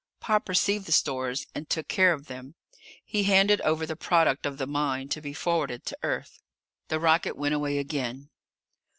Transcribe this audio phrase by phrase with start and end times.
[0.19, 2.55] Pop received the stores and took care of them.
[3.05, 6.41] He handed over the product of the mine, to be forwarded to Earth.
[6.87, 8.31] The rocket went away again.